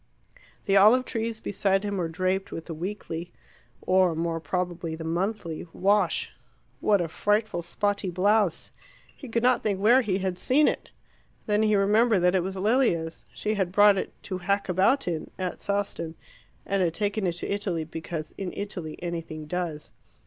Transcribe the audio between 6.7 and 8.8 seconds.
What a frightful spotty blouse!